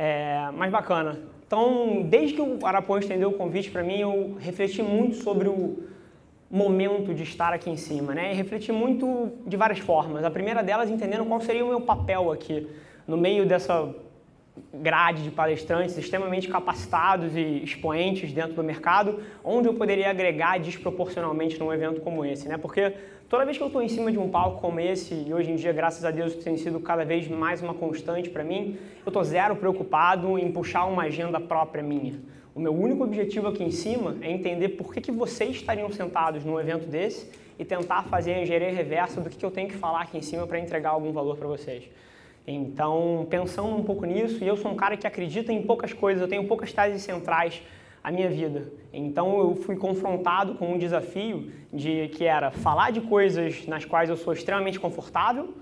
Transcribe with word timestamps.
É, 0.00 0.48
mas 0.54 0.70
bacana. 0.70 1.18
Então, 1.44 2.02
desde 2.04 2.36
que 2.36 2.40
o 2.40 2.64
Arapuã 2.64 3.00
estendeu 3.00 3.30
o 3.30 3.32
convite 3.32 3.68
para 3.68 3.82
mim, 3.82 3.98
eu 3.98 4.36
refleti 4.38 4.80
muito 4.80 5.16
sobre 5.16 5.48
o 5.48 5.88
momento 6.48 7.12
de 7.12 7.24
estar 7.24 7.52
aqui 7.52 7.68
em 7.68 7.76
cima, 7.76 8.14
né? 8.14 8.32
E 8.32 8.36
refleti 8.36 8.70
muito 8.70 9.32
de 9.44 9.56
várias 9.56 9.80
formas. 9.80 10.22
A 10.22 10.30
primeira 10.30 10.62
delas, 10.62 10.88
entendendo 10.88 11.24
qual 11.26 11.40
seria 11.40 11.64
o 11.64 11.68
meu 11.68 11.80
papel 11.80 12.30
aqui, 12.30 12.68
no 13.08 13.16
meio 13.16 13.44
dessa 13.44 13.92
grade 14.72 15.24
de 15.24 15.32
palestrantes 15.32 15.98
extremamente 15.98 16.46
capacitados 16.46 17.36
e 17.36 17.64
expoentes 17.64 18.32
dentro 18.32 18.54
do 18.54 18.62
mercado, 18.62 19.20
onde 19.42 19.66
eu 19.66 19.74
poderia 19.74 20.10
agregar 20.10 20.60
desproporcionalmente 20.60 21.58
num 21.58 21.72
evento 21.72 22.00
como 22.02 22.24
esse, 22.24 22.46
né? 22.46 22.56
Porque 22.56 22.94
toda 23.28 23.44
vez 23.44 23.56
que 23.56 23.62
eu 23.62 23.66
estou 23.66 23.82
em 23.82 23.88
cima 23.88 24.10
de 24.10 24.18
um 24.18 24.28
palco 24.28 24.60
como 24.60 24.80
esse, 24.80 25.14
e 25.14 25.34
hoje 25.34 25.50
em 25.50 25.56
dia, 25.56 25.72
graças 25.72 26.04
a 26.04 26.10
Deus, 26.10 26.34
tem 26.34 26.56
sido 26.56 26.80
cada 26.80 27.04
vez 27.04 27.28
mais 27.28 27.62
uma 27.62 27.74
constante 27.74 28.30
para 28.30 28.42
mim, 28.42 28.78
eu 29.04 29.10
estou 29.10 29.22
zero 29.22 29.54
preocupado 29.56 30.38
em 30.38 30.50
puxar 30.50 30.86
uma 30.86 31.04
agenda 31.04 31.38
própria 31.38 31.82
minha. 31.82 32.14
O 32.54 32.60
meu 32.60 32.74
único 32.74 33.04
objetivo 33.04 33.48
aqui 33.48 33.62
em 33.62 33.70
cima 33.70 34.16
é 34.22 34.30
entender 34.30 34.70
por 34.70 34.92
que, 34.92 35.00
que 35.00 35.12
vocês 35.12 35.56
estariam 35.56 35.90
sentados 35.90 36.44
num 36.44 36.58
evento 36.58 36.86
desse 36.86 37.30
e 37.58 37.64
tentar 37.64 38.04
fazer 38.04 38.34
a 38.34 38.42
engenharia 38.42 38.72
reversa 38.72 39.20
do 39.20 39.28
que, 39.28 39.36
que 39.36 39.44
eu 39.44 39.50
tenho 39.50 39.68
que 39.68 39.76
falar 39.76 40.02
aqui 40.02 40.16
em 40.16 40.22
cima 40.22 40.46
para 40.46 40.58
entregar 40.58 40.90
algum 40.90 41.12
valor 41.12 41.36
para 41.36 41.46
vocês. 41.46 41.84
Então, 42.46 43.26
pensando 43.28 43.76
um 43.76 43.84
pouco 43.84 44.06
nisso, 44.06 44.42
e 44.42 44.48
eu 44.48 44.56
sou 44.56 44.72
um 44.72 44.74
cara 44.74 44.96
que 44.96 45.06
acredita 45.06 45.52
em 45.52 45.62
poucas 45.62 45.92
coisas, 45.92 46.22
eu 46.22 46.28
tenho 46.28 46.48
poucas 46.48 46.72
teses 46.72 47.02
centrais 47.02 47.62
à 48.02 48.10
minha 48.10 48.28
vida. 48.28 48.72
Então, 48.92 49.38
eu 49.38 49.56
fui 49.56 49.76
confrontado 49.76 50.54
com 50.54 50.72
um 50.74 50.78
desafio 50.78 51.50
de 51.72 52.08
que 52.08 52.24
era 52.24 52.50
falar 52.50 52.90
de 52.90 53.00
coisas 53.00 53.66
nas 53.66 53.84
quais 53.84 54.08
eu 54.08 54.16
sou 54.16 54.32
extremamente 54.32 54.78
confortável 54.80 55.54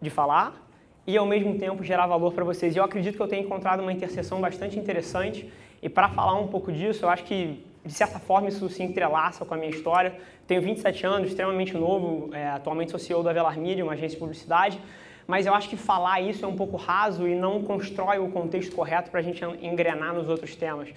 de 0.00 0.10
falar 0.10 0.68
e 1.06 1.16
ao 1.16 1.26
mesmo 1.26 1.58
tempo 1.58 1.82
gerar 1.82 2.06
valor 2.06 2.32
para 2.32 2.44
vocês. 2.44 2.74
E 2.74 2.78
eu 2.78 2.84
acredito 2.84 3.16
que 3.16 3.22
eu 3.22 3.28
tenho 3.28 3.44
encontrado 3.44 3.80
uma 3.80 3.92
interseção 3.92 4.40
bastante 4.40 4.78
interessante. 4.78 5.50
E 5.82 5.88
para 5.88 6.08
falar 6.08 6.34
um 6.34 6.48
pouco 6.48 6.70
disso, 6.70 7.04
eu 7.04 7.08
acho 7.08 7.24
que 7.24 7.64
de 7.84 7.92
certa 7.92 8.18
forma 8.18 8.48
isso 8.48 8.68
se 8.68 8.82
entrelaça 8.82 9.44
com 9.44 9.54
a 9.54 9.56
minha 9.56 9.70
história. 9.70 10.14
Tenho 10.46 10.60
27 10.60 11.06
anos, 11.06 11.28
extremamente 11.30 11.74
novo, 11.74 12.34
é, 12.34 12.48
atualmente 12.48 12.90
sou 12.90 13.00
CEO 13.00 13.22
da 13.22 13.32
Velar 13.32 13.58
Media, 13.58 13.84
uma 13.84 13.94
agência 13.94 14.16
de 14.16 14.20
publicidade 14.20 14.80
mas 15.28 15.44
eu 15.44 15.52
acho 15.52 15.68
que 15.68 15.76
falar 15.76 16.22
isso 16.22 16.42
é 16.42 16.48
um 16.48 16.56
pouco 16.56 16.78
raso 16.78 17.28
e 17.28 17.34
não 17.34 17.62
constrói 17.62 18.18
o 18.18 18.30
contexto 18.30 18.74
correto 18.74 19.10
para 19.10 19.20
a 19.20 19.22
gente 19.22 19.44
engrenar 19.60 20.14
nos 20.14 20.26
outros 20.26 20.56
temas. 20.56 20.88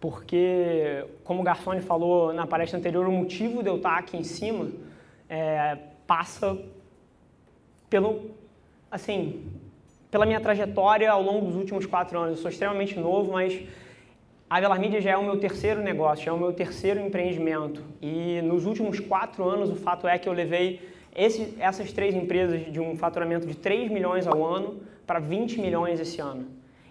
Porque, 0.00 1.04
como 1.22 1.40
o 1.40 1.44
Garçoni 1.44 1.82
falou 1.82 2.32
na 2.32 2.46
palestra 2.46 2.78
anterior, 2.78 3.06
o 3.06 3.12
motivo 3.12 3.62
de 3.62 3.68
eu 3.68 3.76
estar 3.76 3.98
aqui 3.98 4.16
em 4.16 4.24
cima 4.24 4.70
é, 5.28 5.76
passa 6.06 6.58
pelo, 7.90 8.30
assim, 8.90 9.44
pela 10.10 10.24
minha 10.24 10.40
trajetória 10.40 11.10
ao 11.10 11.22
longo 11.22 11.46
dos 11.46 11.56
últimos 11.56 11.84
quatro 11.84 12.18
anos. 12.18 12.36
Eu 12.38 12.42
sou 12.42 12.50
extremamente 12.50 12.98
novo, 12.98 13.32
mas 13.32 13.60
a 14.48 14.58
Velar 14.58 14.80
Media 14.80 15.02
já 15.02 15.10
é 15.10 15.16
o 15.18 15.22
meu 15.22 15.38
terceiro 15.38 15.82
negócio, 15.82 16.24
já 16.24 16.30
é 16.30 16.34
o 16.34 16.38
meu 16.38 16.52
terceiro 16.54 16.98
empreendimento. 16.98 17.84
E 18.00 18.40
nos 18.42 18.64
últimos 18.64 18.98
quatro 18.98 19.46
anos, 19.46 19.68
o 19.68 19.76
fato 19.76 20.08
é 20.08 20.18
que 20.18 20.28
eu 20.28 20.32
levei 20.32 20.80
esse, 21.14 21.54
essas 21.58 21.92
três 21.92 22.14
empresas 22.14 22.72
de 22.72 22.80
um 22.80 22.96
faturamento 22.96 23.46
de 23.46 23.54
3 23.54 23.90
milhões 23.90 24.26
ao 24.26 24.42
ano 24.44 24.80
para 25.06 25.18
20 25.18 25.60
milhões 25.60 26.00
esse 26.00 26.22
ano. 26.22 26.46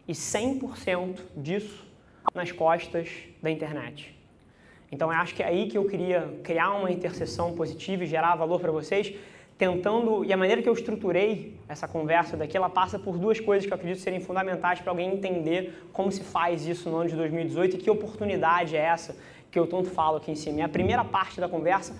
E 0.08 0.14
100% 0.14 1.20
disso 1.36 1.89
nas 2.34 2.52
costas 2.52 3.10
da 3.42 3.50
internet. 3.50 4.16
Então, 4.92 5.12
eu 5.12 5.20
acho 5.20 5.36
que 5.36 5.44
é 5.44 5.48
aí 5.48 5.68
que 5.68 5.78
eu 5.78 5.86
queria 5.86 6.34
criar 6.44 6.72
uma 6.72 6.92
interseção 6.92 7.54
positiva 7.54 8.04
e 8.04 8.08
gerar 8.08 8.36
valor 8.36 8.60
para 8.60 8.72
vocês, 8.72 9.14
tentando, 9.58 10.24
e 10.24 10.34
a 10.34 10.38
maneira 10.38 10.62
que 10.62 10.70
eu 10.70 10.74
estruturei 10.74 11.58
essa 11.68 11.88
conversa 11.88 12.36
daqui, 12.38 12.58
ela 12.58 12.70
passa 12.70 12.98
por 12.98 13.18
duas 13.18 13.40
coisas 13.40 13.66
que 13.66 13.74
eu 13.74 13.76
acredito 13.76 14.00
serem 14.00 14.20
fundamentais 14.20 14.80
para 14.80 14.92
alguém 14.92 15.14
entender 15.14 15.88
como 15.92 16.12
se 16.12 16.24
faz 16.24 16.66
isso 16.66 16.90
no 16.90 16.98
ano 16.98 17.10
de 17.10 17.16
2018 17.16 17.76
e 17.76 17.80
que 17.80 17.90
oportunidade 17.90 18.76
é 18.76 18.80
essa 18.80 19.16
que 19.52 19.60
eu 19.60 19.68
tanto 19.68 19.90
falo 19.90 20.18
aqui 20.18 20.32
em 20.32 20.36
cima. 20.36 20.60
E 20.60 20.62
a 20.62 20.70
primeira 20.70 21.04
parte 21.04 21.42
da 21.42 21.50
conversa 21.50 21.96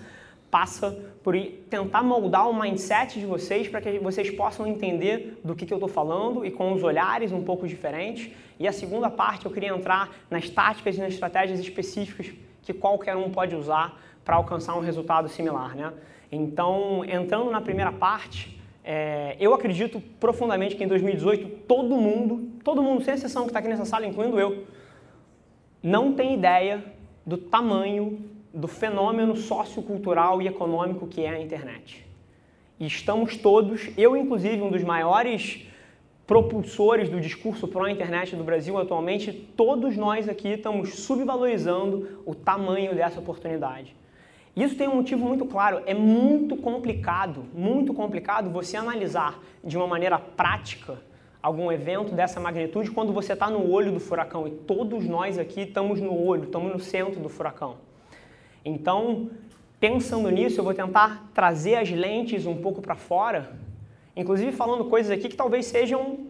passa 0.50 0.98
por 1.22 1.36
tentar 1.68 2.02
moldar 2.02 2.48
o 2.48 2.58
mindset 2.58 3.20
de 3.20 3.26
vocês 3.26 3.68
para 3.68 3.80
que 3.80 3.98
vocês 3.98 4.30
possam 4.30 4.66
entender 4.66 5.38
do 5.44 5.54
que, 5.54 5.64
que 5.64 5.72
eu 5.72 5.76
estou 5.76 5.88
falando 5.88 6.44
e 6.44 6.50
com 6.50 6.72
os 6.72 6.82
olhares 6.82 7.30
um 7.32 7.42
pouco 7.42 7.68
diferentes. 7.68 8.30
E 8.58 8.66
a 8.66 8.72
segunda 8.72 9.08
parte 9.08 9.46
eu 9.46 9.52
queria 9.52 9.70
entrar 9.70 10.10
nas 10.28 10.48
táticas 10.50 10.96
e 10.96 11.00
nas 11.00 11.12
estratégias 11.12 11.60
específicas 11.60 12.32
que 12.62 12.72
qualquer 12.72 13.16
um 13.16 13.30
pode 13.30 13.54
usar 13.54 13.98
para 14.24 14.36
alcançar 14.36 14.76
um 14.76 14.80
resultado 14.80 15.28
similar. 15.28 15.74
Né? 15.76 15.92
Então, 16.30 17.04
entrando 17.04 17.50
na 17.50 17.60
primeira 17.60 17.92
parte, 17.92 18.60
é, 18.84 19.36
eu 19.38 19.54
acredito 19.54 20.00
profundamente 20.18 20.74
que 20.74 20.84
em 20.84 20.88
2018 20.88 21.48
todo 21.66 21.96
mundo, 21.96 22.50
todo 22.64 22.82
mundo, 22.82 23.04
sem 23.04 23.14
exceção 23.14 23.42
que 23.42 23.50
está 23.50 23.60
aqui 23.60 23.68
nessa 23.68 23.84
sala, 23.84 24.06
incluindo 24.06 24.38
eu, 24.38 24.64
não 25.82 26.12
tem 26.12 26.34
ideia 26.34 26.84
do 27.24 27.36
tamanho 27.36 28.18
do 28.52 28.68
fenômeno 28.68 29.36
sociocultural 29.36 30.42
e 30.42 30.48
econômico 30.48 31.06
que 31.06 31.22
é 31.22 31.30
a 31.30 31.40
internet. 31.40 32.06
E 32.78 32.86
estamos 32.86 33.36
todos, 33.36 33.90
eu 33.96 34.16
inclusive, 34.16 34.62
um 34.62 34.70
dos 34.70 34.82
maiores 34.82 35.66
propulsores 36.26 37.08
do 37.08 37.20
discurso 37.20 37.66
pró-internet 37.66 38.36
do 38.36 38.44
Brasil 38.44 38.78
atualmente, 38.78 39.32
todos 39.32 39.96
nós 39.96 40.28
aqui 40.28 40.50
estamos 40.50 40.94
subvalorizando 41.00 42.20
o 42.24 42.34
tamanho 42.34 42.94
dessa 42.94 43.18
oportunidade. 43.18 43.96
Isso 44.54 44.76
tem 44.76 44.88
um 44.88 44.96
motivo 44.96 45.24
muito 45.24 45.44
claro, 45.44 45.82
é 45.86 45.94
muito 45.94 46.56
complicado, 46.56 47.44
muito 47.52 47.92
complicado 47.92 48.50
você 48.50 48.76
analisar 48.76 49.40
de 49.62 49.76
uma 49.76 49.86
maneira 49.86 50.18
prática 50.18 50.98
algum 51.42 51.72
evento 51.72 52.14
dessa 52.14 52.38
magnitude 52.38 52.90
quando 52.90 53.12
você 53.12 53.32
está 53.32 53.48
no 53.50 53.70
olho 53.70 53.92
do 53.92 54.00
furacão 54.00 54.46
e 54.46 54.50
todos 54.50 55.04
nós 55.06 55.38
aqui 55.38 55.62
estamos 55.62 56.00
no 56.00 56.16
olho, 56.16 56.44
estamos 56.44 56.72
no 56.72 56.78
centro 56.78 57.20
do 57.20 57.28
furacão. 57.28 57.89
Então, 58.64 59.30
pensando 59.78 60.28
nisso, 60.30 60.60
eu 60.60 60.64
vou 60.64 60.74
tentar 60.74 61.30
trazer 61.32 61.76
as 61.76 61.90
lentes 61.90 62.46
um 62.46 62.56
pouco 62.56 62.82
para 62.82 62.94
fora, 62.94 63.52
inclusive 64.14 64.52
falando 64.52 64.84
coisas 64.84 65.10
aqui 65.10 65.28
que 65.28 65.36
talvez 65.36 65.66
sejam 65.66 66.26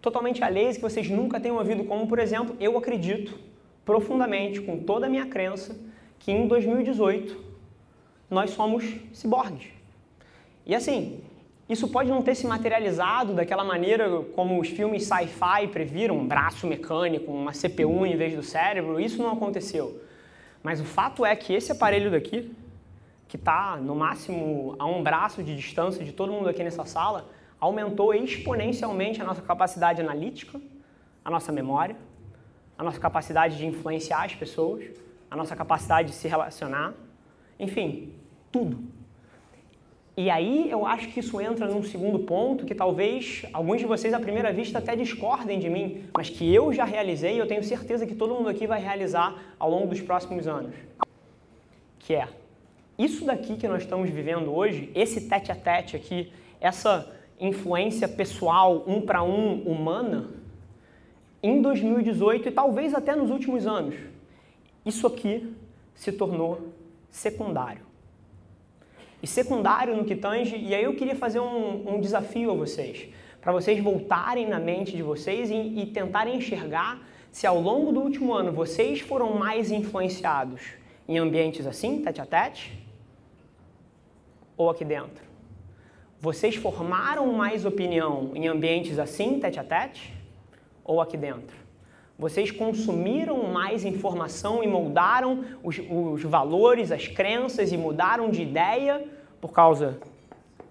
totalmente 0.00 0.44
alheias, 0.44 0.76
que 0.76 0.82
vocês 0.82 1.08
nunca 1.08 1.40
tenham 1.40 1.56
ouvido, 1.56 1.84
como, 1.84 2.06
por 2.06 2.18
exemplo, 2.18 2.54
eu 2.60 2.76
acredito 2.76 3.38
profundamente, 3.84 4.60
com 4.60 4.78
toda 4.78 5.06
a 5.06 5.08
minha 5.08 5.26
crença, 5.26 5.76
que 6.18 6.32
em 6.32 6.46
2018 6.46 7.36
nós 8.30 8.50
somos 8.50 8.84
ciborgues. 9.12 9.68
E 10.66 10.74
assim, 10.74 11.20
isso 11.68 11.88
pode 11.88 12.10
não 12.10 12.22
ter 12.22 12.34
se 12.34 12.46
materializado 12.46 13.34
daquela 13.34 13.64
maneira 13.64 14.22
como 14.34 14.60
os 14.60 14.68
filmes 14.68 15.04
sci-fi 15.04 15.68
previram, 15.70 16.18
um 16.18 16.26
braço 16.26 16.66
mecânico, 16.66 17.32
uma 17.32 17.52
CPU 17.52 18.06
em 18.06 18.16
vez 18.16 18.34
do 18.34 18.42
cérebro, 18.42 19.00
isso 19.00 19.22
não 19.22 19.32
aconteceu. 19.32 20.00
Mas 20.64 20.80
o 20.80 20.84
fato 20.84 21.26
é 21.26 21.36
que 21.36 21.52
esse 21.52 21.70
aparelho 21.70 22.10
daqui, 22.10 22.50
que 23.28 23.36
está 23.36 23.76
no 23.76 23.94
máximo 23.94 24.74
a 24.78 24.86
um 24.86 25.02
braço 25.02 25.42
de 25.42 25.54
distância 25.54 26.02
de 26.02 26.10
todo 26.10 26.32
mundo 26.32 26.48
aqui 26.48 26.64
nessa 26.64 26.86
sala, 26.86 27.28
aumentou 27.60 28.14
exponencialmente 28.14 29.20
a 29.20 29.24
nossa 29.24 29.42
capacidade 29.42 30.00
analítica, 30.00 30.58
a 31.22 31.30
nossa 31.30 31.52
memória, 31.52 31.96
a 32.78 32.82
nossa 32.82 32.98
capacidade 32.98 33.58
de 33.58 33.66
influenciar 33.66 34.24
as 34.24 34.34
pessoas, 34.34 34.86
a 35.30 35.36
nossa 35.36 35.54
capacidade 35.54 36.08
de 36.08 36.14
se 36.14 36.28
relacionar, 36.28 36.94
enfim, 37.60 38.14
tudo. 38.50 38.82
E 40.16 40.30
aí 40.30 40.70
eu 40.70 40.86
acho 40.86 41.08
que 41.08 41.18
isso 41.18 41.40
entra 41.40 41.66
num 41.66 41.82
segundo 41.82 42.20
ponto 42.20 42.64
que 42.64 42.74
talvez 42.74 43.44
alguns 43.52 43.80
de 43.80 43.86
vocês 43.86 44.14
à 44.14 44.20
primeira 44.20 44.52
vista 44.52 44.78
até 44.78 44.94
discordem 44.94 45.58
de 45.58 45.68
mim, 45.68 46.04
mas 46.16 46.30
que 46.30 46.54
eu 46.54 46.72
já 46.72 46.84
realizei 46.84 47.34
e 47.34 47.38
eu 47.38 47.48
tenho 47.48 47.64
certeza 47.64 48.06
que 48.06 48.14
todo 48.14 48.32
mundo 48.32 48.48
aqui 48.48 48.64
vai 48.64 48.80
realizar 48.80 49.34
ao 49.58 49.68
longo 49.68 49.88
dos 49.88 50.00
próximos 50.00 50.46
anos. 50.46 50.74
Que 51.98 52.14
é 52.14 52.28
isso 52.96 53.24
daqui 53.24 53.56
que 53.56 53.66
nós 53.66 53.82
estamos 53.82 54.08
vivendo 54.08 54.54
hoje, 54.54 54.88
esse 54.94 55.28
tete 55.28 55.50
a 55.50 55.56
tete 55.56 55.96
aqui, 55.96 56.32
essa 56.60 57.12
influência 57.40 58.06
pessoal 58.06 58.84
um 58.86 59.00
para 59.00 59.20
um 59.24 59.62
humana, 59.62 60.30
em 61.42 61.60
2018 61.60 62.48
e 62.48 62.52
talvez 62.52 62.94
até 62.94 63.16
nos 63.16 63.30
últimos 63.30 63.66
anos, 63.66 63.96
isso 64.86 65.08
aqui 65.08 65.52
se 65.92 66.12
tornou 66.12 66.72
secundário 67.10 67.93
e 69.24 69.26
secundário 69.26 69.96
no 69.96 70.04
que 70.04 70.14
tange, 70.14 70.54
e 70.54 70.74
aí 70.74 70.84
eu 70.84 70.94
queria 70.94 71.16
fazer 71.16 71.40
um, 71.40 71.94
um 71.94 71.98
desafio 71.98 72.50
a 72.50 72.54
vocês, 72.54 73.08
para 73.40 73.52
vocês 73.52 73.82
voltarem 73.82 74.46
na 74.46 74.60
mente 74.60 74.94
de 74.94 75.02
vocês 75.02 75.50
e, 75.50 75.54
e 75.54 75.86
tentarem 75.86 76.36
enxergar 76.36 77.02
se 77.30 77.46
ao 77.46 77.58
longo 77.58 77.90
do 77.90 78.00
último 78.00 78.34
ano 78.34 78.52
vocês 78.52 79.00
foram 79.00 79.32
mais 79.32 79.70
influenciados 79.70 80.60
em 81.08 81.16
ambientes 81.16 81.66
assim, 81.66 82.02
tete 82.02 82.20
a 82.20 82.26
tete, 82.26 82.78
ou 84.58 84.68
aqui 84.68 84.84
dentro. 84.84 85.24
Vocês 86.20 86.54
formaram 86.54 87.32
mais 87.32 87.64
opinião 87.64 88.30
em 88.34 88.46
ambientes 88.46 88.98
assim, 88.98 89.40
tete 89.40 89.58
a 89.58 89.64
tete, 89.64 90.12
ou 90.84 91.00
aqui 91.00 91.16
dentro? 91.16 91.63
Vocês 92.16 92.50
consumiram 92.50 93.48
mais 93.52 93.84
informação 93.84 94.62
e 94.62 94.68
moldaram 94.68 95.44
os, 95.64 95.80
os, 95.90 96.22
valores, 96.22 96.92
as 96.92 97.08
crenças 97.08 97.72
e 97.72 97.76
mudaram 97.76 98.30
de 98.30 98.42
ideia 98.42 99.04
por 99.40 99.52
causa 99.52 99.98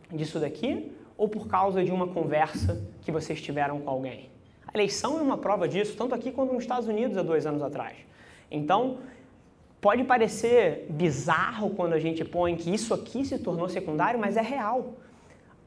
disso 0.10 0.40
daqui 0.40 0.92
ou 1.18 1.28
por 1.28 1.48
causa 1.48 1.84
de 1.84 1.92
uma 1.92 2.07
conversa 2.07 2.81
que 3.01 3.12
vocês 3.12 3.42
tiveram 3.42 3.81
com 3.81 3.90
alguém? 3.90 4.30
A 4.66 4.78
eleição 4.78 5.19
é 5.19 5.22
uma 5.22 5.38
prova 5.38 5.68
disso, 5.68 5.95
tanto 5.98 6.16
aqui 6.16 6.31
quanto 6.31 6.54
nos 6.54 6.63
Estados 6.63 6.88
Unidos 6.88 7.18
há 7.18 7.22
dois 7.22 7.46
anos 7.46 7.62
atrás. 7.62 7.98
Então, 8.50 9.00
pode 9.81 10.04
parecer 10.06 10.86
bizarro 10.89 11.72
quando 11.72 11.92
a 11.92 12.00
gente 12.00 12.24
põe 12.24 12.56
que 12.56 12.74
isso 12.74 12.94
aqui 12.94 13.25
se 13.25 13.38
tornou 13.38 13.68
secundário, 13.68 14.18
mas 14.18 14.38
é 14.38 14.42
real. 14.42 14.94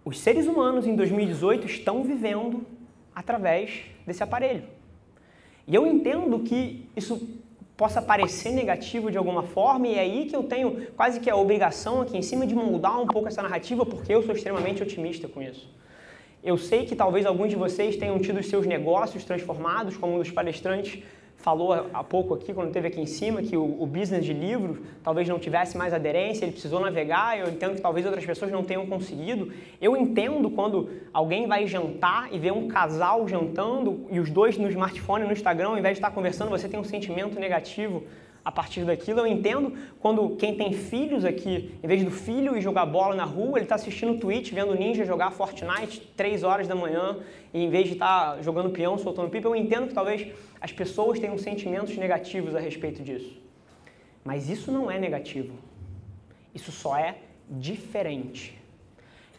Os 0.03 0.19
seres 0.21 0.47
humanos 0.47 0.87
em 0.87 0.97
2018 0.97 1.67
estão 1.67 2.03
vivendo 2.03 2.65
através 3.15 3.83
desse 4.07 4.23
aparelho. 4.23 4.76
E 5.67 5.75
eu 5.75 5.87
entendo 5.87 6.39
que 6.41 6.89
isso 6.97 7.29
possa 7.77 8.01
parecer 8.01 8.53
negativo 8.53 9.11
de 9.11 9.19
alguma 9.19 9.43
forma, 9.43 9.87
e 9.89 9.95
é 9.95 10.01
aí 10.01 10.27
que 10.27 10.35
eu 10.35 10.45
tenho 10.45 10.87
quase 10.97 11.21
que 11.21 11.29
a 11.29 11.37
obrigação 11.37 12.01
aqui 12.01 12.17
em 12.17 12.23
cima 12.23 12.47
de 12.47 12.55
moldar 12.55 13.01
um 13.01 13.07
pouco 13.07 13.29
essa 13.29 13.43
narrativa, 13.43 13.85
porque 13.85 14.15
eu 14.15 14.23
sou 14.23 14.35
extremamente 14.35 14.83
otimista 14.83 15.29
com 15.29 15.43
isso. 15.43 15.69
Eu 16.43 16.57
sei 16.57 16.87
que 16.87 16.95
talvez 16.95 17.27
alguns 17.27 17.51
de 17.51 17.57
vocês 17.57 17.97
tenham 17.97 18.19
tido 18.19 18.43
seus 18.43 18.67
negócios 18.67 19.25
transformados, 19.25 19.97
como 19.97 20.15
um 20.15 20.19
dos 20.19 20.31
palestrantes 20.31 21.03
falou 21.47 21.73
há 21.73 22.03
pouco 22.03 22.35
aqui, 22.35 22.53
quando 22.53 22.67
esteve 22.67 22.89
aqui 22.89 23.01
em 23.01 23.07
cima, 23.07 23.41
que 23.41 23.57
o, 23.57 23.81
o, 23.81 23.87
business 23.87 24.25
de 24.25 24.33
livros 24.33 24.79
talvez 25.01 25.29
não 25.29 25.39
tivesse 25.39 25.79
mais 25.79 25.95
aderência, 25.95 26.45
ele 26.45 26.51
precisou 26.51 26.81
navegar, 26.81 27.39
eu 27.39 27.47
entendo 27.47 27.77
que 27.77 27.81
talvez 27.81 28.05
outras 28.05 28.27
pessoas 28.27 28.51
não 28.51 28.65
tenham 28.65 28.85
conseguido. 28.85 29.53
Eu 29.81 29.97
entendo 29.97 30.51
quando 30.51 30.91
alguém 31.13 31.47
vai 31.47 31.65
jantar 31.69 32.31
e 32.33 32.39
vê 32.41 32.51
um 32.51 32.67
casal 32.67 33.29
jantando 33.29 34.07
e 34.11 34.19
os 34.19 34.29
dois 34.29 34.59
no 34.59 34.69
smartphone, 34.69 35.25
no 35.25 35.31
Instagram, 35.31 35.69
ao 35.69 35.79
invés 35.79 35.95
de 35.95 35.99
estar 35.99 36.11
conversando, 36.11 36.51
você 36.51 36.69
tem 36.69 36.81
um 36.81 36.85
sentimento 36.85 37.39
negativo 37.39 38.03
a 38.47 38.53
partir 38.53 38.85
daquilo. 38.85 39.19
Eu 39.19 39.27
entendo 39.27 39.73
quando 39.99 40.37
quem 40.37 40.57
tem 40.57 40.73
filhos 40.73 41.25
aqui, 41.25 41.77
em 41.83 41.89
vez 41.89 42.05
do 42.05 42.13
filho 42.13 42.57
ir 42.57 42.63
jogar 42.63 42.87
bola 42.87 43.17
na 43.17 43.25
rua, 43.25 43.59
ele 43.59 43.65
está 43.65 43.75
assistindo 43.75 44.21
Twitch, 44.21 44.53
vendo 44.53 44.73
ninja 44.73 45.05
jogar 45.05 45.33
Fortnite 45.33 46.01
3 46.17 46.45
horas 46.45 46.69
da 46.69 46.75
manhã, 46.77 47.19
e 47.53 47.65
em 47.65 47.69
vez 47.69 47.89
de 47.89 47.95
estar 47.95 48.37
tá 48.37 48.43
jogando 48.43 48.71
peão, 48.71 48.97
soltando 48.99 49.29
pipa, 49.31 49.49
eu 49.49 49.57
entendo 49.57 49.89
que 49.89 49.95
talvez 49.95 50.29
as 50.61 50.71
pessoas 50.71 51.19
tenham 51.19 51.37
sentimentos 51.37 51.97
negativos 51.97 52.55
a 52.55 52.61
respeito 52.61 53.03
disso. 53.03 53.37
Mas 54.23 54.49
isso 54.49 54.71
não 54.71 54.89
é 54.89 54.97
negativo. 54.97 55.55
Isso 56.55 56.71
só 56.71 56.97
é 56.97 57.17
diferente. 57.51 58.57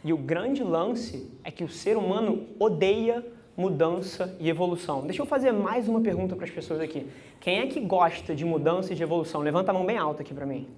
E 0.04 0.12
o 0.12 0.18
grande 0.18 0.62
lance 0.62 1.30
é 1.42 1.50
que 1.50 1.64
o 1.64 1.68
ser 1.68 1.96
humano 1.96 2.46
odeia 2.58 3.24
mudança 3.58 4.36
e 4.38 4.48
evolução. 4.48 5.00
Deixa 5.00 5.20
eu 5.20 5.26
fazer 5.26 5.50
mais 5.50 5.88
uma 5.88 6.00
pergunta 6.00 6.36
para 6.36 6.44
as 6.44 6.50
pessoas 6.50 6.78
aqui. 6.78 7.08
Quem 7.40 7.58
é 7.58 7.66
que 7.66 7.80
gosta 7.80 8.32
de 8.32 8.44
mudança 8.44 8.92
e 8.92 8.96
de 8.96 9.02
evolução? 9.02 9.40
Levanta 9.40 9.72
a 9.72 9.74
mão 9.74 9.84
bem 9.84 9.98
alta 9.98 10.22
aqui 10.22 10.32
para 10.32 10.46
mim. 10.46 10.68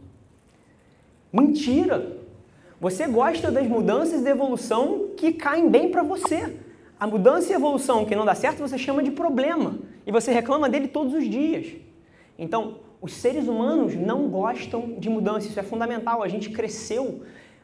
Mentira! 1.30 2.16
Você 2.80 3.06
gosta 3.06 3.50
das 3.50 3.66
mudanças 3.66 4.22
e 4.22 4.24
da 4.24 4.30
evolução 4.30 5.10
que 5.14 5.30
caem 5.30 5.68
bem 5.68 5.90
para 5.90 6.02
você. 6.02 6.56
A 6.98 7.06
mudança 7.06 7.52
e 7.52 7.54
evolução 7.54 8.06
que 8.06 8.16
não 8.16 8.24
dá 8.24 8.34
certo 8.34 8.60
você 8.60 8.78
chama 8.78 9.02
de 9.02 9.10
problema 9.10 9.78
e 10.06 10.10
você 10.10 10.32
reclama 10.32 10.66
dele 10.66 10.88
todos 10.88 11.12
os 11.12 11.28
dias. 11.28 11.66
Então, 12.38 12.78
os 13.02 13.12
seres 13.12 13.46
humanos 13.46 13.94
não 13.94 14.28
gostam 14.28 14.94
de 14.98 15.10
mudança, 15.10 15.46
isso 15.46 15.60
é 15.60 15.62
fundamental. 15.62 16.22
A 16.22 16.28
gente 16.28 16.48
cresceu 16.48 17.20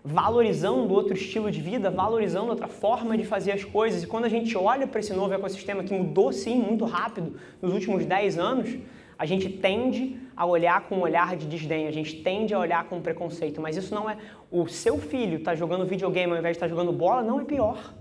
valorizando 0.07 0.95
outro 0.95 1.15
estilo 1.15 1.51
de 1.51 1.61
vida, 1.61 1.91
valorizando 1.91 2.49
outra 2.49 2.69
forma 2.69 3.19
de 3.19 3.25
fazer 3.25 3.51
as 3.51 3.65
coisas. 3.65 4.05
E 4.05 4.07
quando 4.07 4.25
a 4.25 4.29
gente 4.29 4.57
olha 4.57 4.87
para 4.87 5.01
esse 5.01 5.13
novo 5.13 5.35
ecossistema 5.35 5.83
que 5.83 5.93
mudou 5.93 6.33
sim 6.33 6.57
muito 6.57 6.85
rápido 6.85 7.35
nos 7.61 7.73
últimos 7.75 8.07
10 8.07 8.39
anos, 8.39 8.79
a 9.19 9.27
gente 9.27 9.49
tende 9.49 10.17
a 10.37 10.47
olhar 10.47 10.83
com 10.83 10.97
um 10.97 11.01
olhar 11.01 11.37
de 11.37 11.47
desdém, 11.47 11.89
a 11.89 11.91
gente 11.91 12.23
tende 12.23 12.55
a 12.55 12.59
olhar 12.59 12.85
com 12.85 13.01
preconceito, 13.01 13.61
mas 13.61 13.77
isso 13.77 13.93
não 13.93 14.09
é. 14.09 14.17
O 14.49 14.69
seu 14.69 14.97
filho 14.97 15.39
está 15.39 15.57
jogando 15.57 15.85
videogame 15.85 16.33
ao 16.33 16.39
invés 16.39 16.53
de 16.53 16.59
estar 16.59 16.67
tá 16.67 16.71
jogando 16.71 16.93
bola, 16.93 17.23
não 17.23 17.41
é 17.41 17.45
pior. 17.45 17.93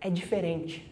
É 0.00 0.10
diferente. 0.10 0.90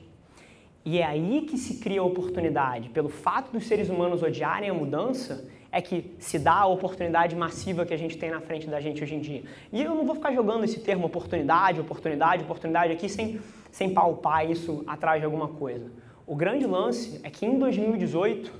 E 0.84 0.98
é 0.98 1.04
aí 1.04 1.42
que 1.42 1.58
se 1.58 1.80
cria 1.80 2.00
a 2.00 2.04
oportunidade. 2.04 2.88
Pelo 2.90 3.08
fato 3.08 3.50
dos 3.50 3.66
seres 3.66 3.88
humanos 3.88 4.22
odiarem 4.22 4.70
a 4.70 4.74
mudança, 4.74 5.48
é 5.72 5.80
que 5.80 6.14
se 6.18 6.38
dá 6.38 6.54
a 6.54 6.66
oportunidade 6.66 7.36
massiva 7.36 7.86
que 7.86 7.94
a 7.94 7.96
gente 7.96 8.18
tem 8.18 8.30
na 8.30 8.40
frente 8.40 8.66
da 8.66 8.80
gente 8.80 9.02
hoje 9.02 9.14
em 9.14 9.20
dia. 9.20 9.42
E 9.72 9.82
eu 9.82 9.94
não 9.94 10.04
vou 10.04 10.14
ficar 10.14 10.32
jogando 10.32 10.64
esse 10.64 10.80
termo 10.80 11.06
oportunidade, 11.06 11.80
oportunidade, 11.80 12.42
oportunidade 12.42 12.92
aqui 12.92 13.08
sem, 13.08 13.40
sem 13.70 13.94
palpar 13.94 14.50
isso 14.50 14.82
atrás 14.86 15.20
de 15.20 15.24
alguma 15.24 15.48
coisa. 15.48 15.90
O 16.26 16.34
grande 16.34 16.66
lance 16.66 17.20
é 17.22 17.30
que 17.30 17.46
em 17.46 17.58
2018 17.58 18.52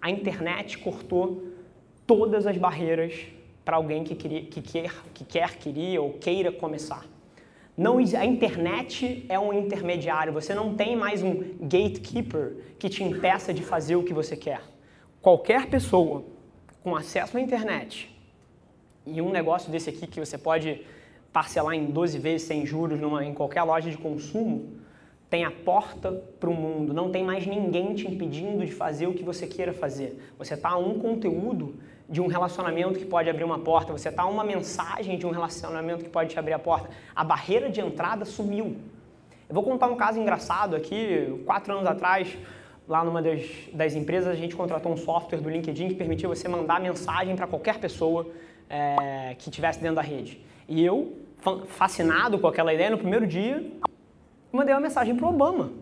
a 0.00 0.10
internet 0.10 0.78
cortou 0.78 1.44
todas 2.06 2.46
as 2.46 2.56
barreiras 2.56 3.26
para 3.64 3.76
alguém 3.76 4.04
que, 4.04 4.14
queria, 4.14 4.42
que, 4.42 4.62
quer, 4.62 4.92
que 5.12 5.24
quer, 5.24 5.56
queria 5.56 6.00
ou 6.00 6.12
queira 6.14 6.52
começar. 6.52 7.04
Não, 7.76 7.98
a 7.98 8.24
internet 8.24 9.26
é 9.28 9.38
um 9.38 9.52
intermediário, 9.52 10.32
você 10.32 10.54
não 10.54 10.74
tem 10.74 10.96
mais 10.96 11.22
um 11.22 11.56
gatekeeper 11.60 12.56
que 12.78 12.88
te 12.88 13.04
impeça 13.04 13.52
de 13.52 13.62
fazer 13.62 13.96
o 13.96 14.02
que 14.02 14.14
você 14.14 14.34
quer. 14.34 14.62
Qualquer 15.20 15.66
pessoa 15.66 16.24
com 16.86 16.94
acesso 16.94 17.36
à 17.36 17.40
internet 17.40 18.08
e 19.04 19.20
um 19.20 19.28
negócio 19.28 19.72
desse 19.72 19.90
aqui 19.90 20.06
que 20.06 20.20
você 20.20 20.38
pode 20.38 20.86
parcelar 21.32 21.74
em 21.74 21.86
12 21.86 22.16
vezes 22.16 22.46
sem 22.46 22.64
juros 22.64 23.00
numa, 23.00 23.24
em 23.24 23.34
qualquer 23.34 23.64
loja 23.64 23.90
de 23.90 23.98
consumo, 23.98 24.72
tem 25.28 25.44
a 25.44 25.50
porta 25.50 26.12
para 26.38 26.48
o 26.48 26.54
mundo. 26.54 26.94
Não 26.94 27.10
tem 27.10 27.24
mais 27.24 27.44
ninguém 27.44 27.92
te 27.92 28.06
impedindo 28.06 28.64
de 28.64 28.70
fazer 28.70 29.08
o 29.08 29.14
que 29.14 29.24
você 29.24 29.48
queira 29.48 29.72
fazer. 29.72 30.32
Você 30.38 30.54
está 30.54 30.68
a 30.68 30.78
um 30.78 31.00
conteúdo 31.00 31.74
de 32.08 32.20
um 32.20 32.28
relacionamento 32.28 33.00
que 33.00 33.04
pode 33.04 33.28
abrir 33.28 33.42
uma 33.42 33.58
porta, 33.58 33.92
você 33.92 34.08
está 34.08 34.22
a 34.22 34.26
uma 34.26 34.44
mensagem 34.44 35.18
de 35.18 35.26
um 35.26 35.30
relacionamento 35.32 36.04
que 36.04 36.10
pode 36.10 36.30
te 36.30 36.38
abrir 36.38 36.52
a 36.52 36.58
porta. 36.60 36.88
A 37.16 37.24
barreira 37.24 37.68
de 37.68 37.80
entrada 37.80 38.24
sumiu. 38.24 38.76
Eu 39.48 39.54
vou 39.56 39.64
contar 39.64 39.88
um 39.88 39.96
caso 39.96 40.20
engraçado 40.20 40.76
aqui. 40.76 41.42
Quatro 41.44 41.72
anos 41.72 41.86
atrás, 41.88 42.38
lá 42.88 43.04
numa 43.04 43.20
das, 43.20 43.42
das 43.72 43.94
empresas, 43.94 44.28
a 44.28 44.34
gente 44.36 44.54
contratou 44.54 44.92
um 44.92 44.96
software 44.96 45.40
do 45.40 45.48
LinkedIn 45.48 45.88
que 45.88 45.94
permitia 45.94 46.28
você 46.28 46.48
mandar 46.48 46.80
mensagem 46.80 47.34
para 47.34 47.46
qualquer 47.46 47.78
pessoa 47.78 48.26
é, 48.70 49.34
que 49.38 49.48
estivesse 49.48 49.80
dentro 49.80 49.96
da 49.96 50.02
rede. 50.02 50.40
E 50.68 50.84
eu, 50.84 51.16
fascinado 51.68 52.38
com 52.38 52.46
aquela 52.46 52.72
ideia, 52.72 52.90
no 52.90 52.98
primeiro 52.98 53.26
dia, 53.26 53.64
mandei 54.52 54.74
uma 54.74 54.80
mensagem 54.80 55.14
para 55.14 55.26
o 55.26 55.28
Obama. 55.28 55.72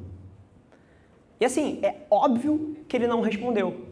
E 1.40 1.44
assim, 1.44 1.80
é 1.82 1.96
óbvio 2.10 2.76
que 2.88 2.96
ele 2.96 3.06
não 3.06 3.20
respondeu. 3.20 3.88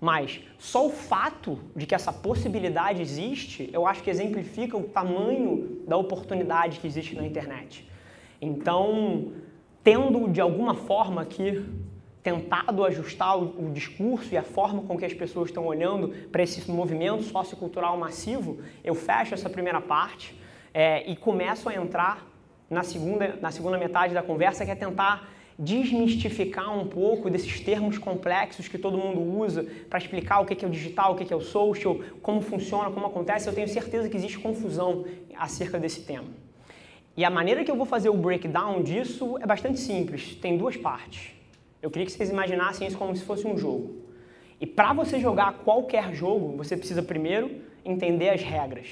Mas 0.00 0.40
só 0.58 0.86
o 0.86 0.90
fato 0.90 1.58
de 1.74 1.84
que 1.84 1.94
essa 1.94 2.12
possibilidade 2.12 3.02
existe, 3.02 3.68
eu 3.72 3.86
acho 3.86 4.02
que 4.02 4.10
exemplifica 4.10 4.76
o 4.76 4.84
tamanho 4.84 5.82
da 5.88 5.96
oportunidade 5.96 6.78
que 6.78 6.86
existe 6.86 7.16
na 7.16 7.26
internet. 7.26 7.88
Então, 8.40 9.32
tendo 9.82 10.28
de 10.28 10.40
alguma 10.40 10.74
forma 10.74 11.22
aqui 11.22 11.64
tentado 12.28 12.84
ajustar 12.84 13.38
o, 13.38 13.68
o, 13.68 13.72
discurso 13.72 14.34
e 14.34 14.36
a 14.36 14.42
forma 14.42 14.82
com 14.82 14.98
que 14.98 15.04
as 15.04 15.14
pessoas 15.14 15.48
estão 15.48 15.66
olhando 15.66 16.08
para 16.30 16.42
esse 16.42 16.70
movimento 16.70 17.22
sociocultural 17.22 17.96
massivo, 17.96 18.58
eu 18.84 18.94
fecho 18.94 19.32
essa 19.32 19.48
primeira 19.48 19.80
parte 19.80 20.38
é, 20.74 21.10
e 21.10 21.16
começo 21.16 21.68
a 21.70 21.74
entrar 21.74 22.26
na 22.68 22.82
segunda, 22.82 23.38
na 23.40 23.50
segunda 23.50 23.78
metade 23.78 24.12
da 24.12 24.22
conversa, 24.22 24.64
que 24.66 24.70
é 24.70 24.74
tentar 24.74 25.26
desmistificar 25.58 26.78
um 26.78 26.86
pouco 26.86 27.30
desses 27.30 27.60
termos 27.60 27.96
complexos 27.96 28.68
que 28.68 28.76
todo 28.76 28.98
mundo 28.98 29.20
usa 29.20 29.66
para 29.88 29.98
explicar 29.98 30.40
o 30.40 30.44
que 30.44 30.62
é 30.62 30.68
o 30.68 30.70
digital, 30.70 31.12
o 31.12 31.16
que 31.16 31.32
é 31.32 31.36
o 31.36 31.40
social, 31.40 31.98
como 32.20 32.42
funciona, 32.42 32.90
como 32.90 33.06
acontece. 33.06 33.48
Eu 33.48 33.54
tenho 33.54 33.68
certeza 33.68 34.08
que 34.08 34.16
existe 34.16 34.38
confusão 34.38 35.06
acerca 35.34 35.78
desse 35.78 36.02
tema. 36.02 36.28
E 37.16 37.24
a 37.24 37.30
maneira 37.30 37.64
que 37.64 37.70
eu 37.70 37.74
vou 37.76 37.86
fazer 37.86 38.10
o 38.10 38.16
breakdown 38.16 38.82
disso 38.82 39.38
é 39.38 39.46
bastante 39.46 39.80
simples, 39.80 40.36
tem 40.36 40.56
duas 40.58 40.76
partes. 40.76 41.37
Eu 41.80 41.90
queria 41.90 42.06
que 42.06 42.12
vocês 42.12 42.30
imaginassem 42.30 42.86
isso 42.86 42.98
como 42.98 43.14
se 43.14 43.24
fosse 43.24 43.46
um 43.46 43.56
jogo. 43.56 44.02
E 44.60 44.66
para 44.66 44.92
você 44.92 45.20
jogar 45.20 45.58
qualquer 45.58 46.12
jogo, 46.12 46.56
você 46.56 46.76
precisa 46.76 47.02
primeiro 47.02 47.62
entender 47.84 48.30
as 48.30 48.42
regras. 48.42 48.88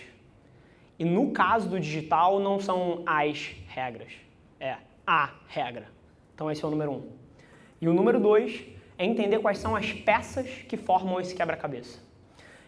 E 0.99 1.05
no 1.05 1.33
caso 1.33 1.69
do 1.69 1.81
digital, 1.81 2.39
não 2.39 2.61
são 2.61 3.03
as 3.05 3.55
regras, 3.69 4.13
é 4.61 4.77
a 5.07 5.31
regra. 5.49 5.89
Então, 6.35 6.51
esse 6.51 6.65
é 6.65 6.67
o 6.67 6.71
número 6.71 6.93
um. 6.93 7.03
E 7.81 7.89
o 7.89 7.93
número 7.93 8.21
dois 8.21 8.65
é 8.97 9.05
entender 9.05 9.39
quais 9.41 9.59
são 9.59 9.75
as 9.77 9.93
peças 9.93 10.49
que 10.69 10.77
formam 10.77 11.21
esse 11.21 11.35
quebra-cabeça. 11.35 11.99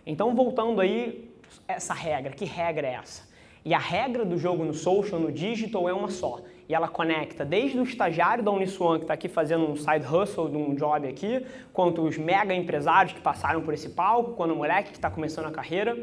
Então, 0.04 0.34
voltando 0.34 0.80
aí, 0.80 1.30
essa 1.66 1.94
regra, 1.94 2.32
que 2.32 2.44
regra 2.44 2.87
é 2.87 2.94
essa? 2.94 3.28
E 3.64 3.72
a 3.72 3.78
regra 3.78 4.25
do 4.25 4.38
jogo 4.38 4.64
no 4.64 4.75
social, 4.75 5.20
no 5.20 5.30
digital, 5.30 5.88
é 5.88 5.92
uma 5.92 6.10
só. 6.10 6.40
E 6.68 6.75
ela 6.75 6.87
conecta 6.87 7.44
desde 7.44 7.78
o 7.78 7.82
estagiário 7.82 8.44
da 8.44 8.50
Uniswan, 8.50 8.98
que 8.98 9.04
está 9.04 9.14
aqui 9.14 9.26
fazendo 9.26 9.64
um 9.64 9.75
side 9.75 10.04
hustle 10.06 10.50
de 10.50 10.56
um 10.56 10.75
job 10.75 11.08
aqui, 11.08 11.44
quanto 11.72 12.02
os 12.02 12.18
mega 12.18 12.54
empresários 12.54 13.14
que 13.14 13.20
passaram 13.20 13.62
por 13.62 13.72
esse 13.72 13.88
palco, 13.88 14.32
quanto 14.32 14.52
o 14.52 14.56
moleque 14.56 14.90
que 14.90 14.98
está 14.98 15.10
começando 15.10 15.46
a 15.46 15.50
carreira. 15.50 15.96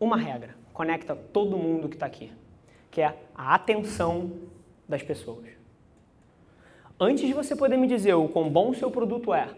Uma 0.00 0.16
regra 0.16 0.56
conecta 0.72 1.14
todo 1.14 1.58
mundo 1.58 1.88
que 1.88 1.96
está 1.96 2.06
aqui, 2.06 2.32
que 2.90 3.02
é 3.02 3.14
a 3.34 3.54
atenção 3.54 4.32
das 4.88 5.02
pessoas. 5.02 5.46
Antes 6.98 7.26
de 7.26 7.34
você 7.34 7.54
poder 7.54 7.76
me 7.76 7.86
dizer 7.86 8.14
o 8.14 8.28
quão 8.28 8.48
bom 8.48 8.70
o 8.70 8.74
seu 8.74 8.90
produto 8.90 9.34
é, 9.34 9.48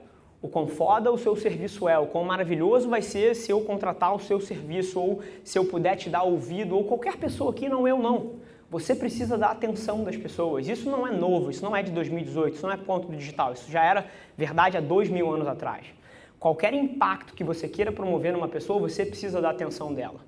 o 0.42 0.48
quão 0.48 0.66
foda 0.66 1.12
o 1.12 1.16
seu 1.16 1.36
serviço 1.36 1.88
é, 1.88 1.98
o 1.98 2.06
quão 2.06 2.24
maravilhoso 2.24 2.88
vai 2.88 3.02
ser 3.02 3.34
se 3.34 3.50
eu 3.50 3.60
contratar 3.60 4.14
o 4.14 4.18
seu 4.18 4.40
serviço 4.40 5.00
ou 5.00 5.22
se 5.42 5.58
eu 5.58 5.64
puder 5.64 5.96
te 5.96 6.10
dar 6.10 6.22
ouvido, 6.24 6.76
ou 6.76 6.84
qualquer 6.84 7.16
pessoa 7.16 7.50
aqui, 7.50 7.68
não 7.68 7.86
eu 7.86 7.98
não. 7.98 8.32
Você 8.74 8.92
precisa 8.92 9.38
da 9.38 9.52
atenção 9.52 10.02
das 10.02 10.16
pessoas. 10.16 10.66
Isso 10.66 10.90
não 10.90 11.06
é 11.06 11.12
novo, 11.12 11.48
isso 11.48 11.62
não 11.62 11.76
é 11.76 11.80
de 11.80 11.92
2018, 11.92 12.56
isso 12.56 12.66
não 12.66 12.72
é 12.72 12.76
ponto 12.76 13.06
do 13.06 13.16
digital, 13.16 13.52
isso 13.52 13.70
já 13.70 13.84
era 13.84 14.04
verdade 14.36 14.76
há 14.76 14.80
dois 14.80 15.08
mil 15.08 15.32
anos 15.32 15.46
atrás. 15.46 15.86
Qualquer 16.40 16.74
impacto 16.74 17.34
que 17.34 17.44
você 17.44 17.68
queira 17.68 17.92
promover 17.92 18.32
numa 18.32 18.48
pessoa, 18.48 18.80
você 18.80 19.06
precisa 19.06 19.40
da 19.40 19.50
atenção 19.50 19.94
dela. 19.94 20.18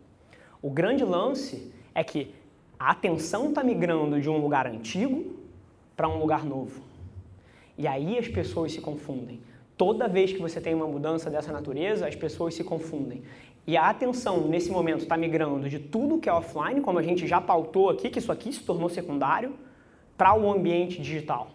O 0.62 0.71
grande 0.71 1.03
lance 1.03 1.73
é 1.93 2.05
que 2.05 2.33
a 2.79 2.93
atenção 2.93 3.49
está 3.49 3.65
migrando 3.65 4.21
de 4.21 4.31
um 4.31 4.38
lugar 4.38 4.69
antigo 4.69 5.35
para 5.97 6.09
um 6.09 6.21
lugar 6.21 6.45
novo. 6.45 6.83
E 7.76 7.88
aí 7.88 8.17
as 8.17 8.29
pessoas 8.29 8.71
se 8.71 8.81
confundem. 8.81 9.41
Toda 9.76 10.07
vez 10.07 10.33
que 10.33 10.41
você 10.41 10.61
tem 10.61 10.73
uma 10.73 10.87
mudança 10.87 11.29
dessa 11.29 11.50
natureza, 11.50 12.07
as 12.07 12.15
pessoas 12.15 12.55
se 12.55 12.62
confundem. 12.62 13.25
E 13.66 13.76
a 13.76 13.90
atenção 13.90 14.46
nesse 14.46 14.70
momento 14.70 15.02
está 15.02 15.16
migrando 15.16 15.68
de 15.68 15.78
tudo 15.78 16.18
que 16.18 16.28
é 16.28 16.32
offline, 16.32 16.80
como 16.80 16.99
a 16.99 17.02
gente 17.02 17.26
já 17.26 17.40
pautou 17.40 17.90
aqui, 17.90 18.08
que 18.08 18.20
isso 18.20 18.30
aqui 18.30 18.52
se 18.52 18.62
tornou 18.62 18.88
secundário, 18.88 19.54
para 20.16 20.35
o 20.35 20.50
ambiente 20.50 21.02
digital. 21.02 21.50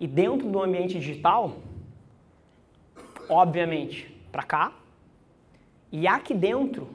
E 0.00 0.06
dentro 0.06 0.48
do 0.48 0.62
ambiente 0.62 0.98
digital, 0.98 1.56
obviamente, 3.28 4.16
para 4.32 4.42
cá, 4.42 4.72
e 5.92 6.06
aqui 6.06 6.32
dentro, 6.32 6.88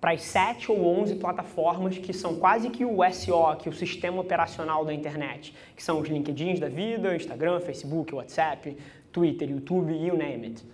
para 0.00 0.12
as 0.12 0.22
7 0.22 0.70
ou 0.70 1.00
11 1.00 1.16
plataformas 1.16 1.98
que 1.98 2.12
são 2.12 2.36
quase 2.36 2.70
que 2.70 2.84
o 2.84 2.98
SO, 3.12 3.56
que 3.58 3.68
é 3.68 3.72
o 3.72 3.74
sistema 3.74 4.20
operacional 4.20 4.84
da 4.84 4.94
internet, 4.94 5.54
que 5.76 5.82
são 5.82 6.00
os 6.00 6.08
LinkedIns 6.08 6.60
da 6.60 6.68
vida, 6.68 7.16
Instagram, 7.16 7.60
Facebook, 7.60 8.14
WhatsApp, 8.14 8.76
Twitter, 9.10 9.50
YouTube, 9.50 9.92
you 9.92 10.16
name 10.16 10.46
it. 10.46 10.64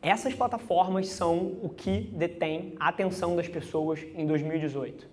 Essas 0.00 0.32
plataformas 0.32 1.08
são 1.08 1.58
o 1.62 1.68
que 1.68 2.10
detém 2.12 2.74
a 2.78 2.88
atenção 2.88 3.34
das 3.34 3.48
pessoas 3.48 4.00
em 4.14 4.26
2018. 4.26 5.08